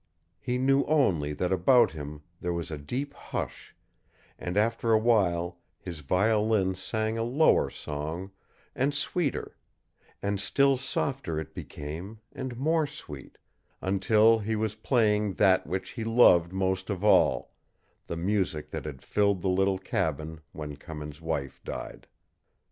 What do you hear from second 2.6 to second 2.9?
a